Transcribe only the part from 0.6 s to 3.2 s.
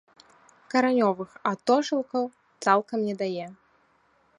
Каранёвых атожылкаў цалкам не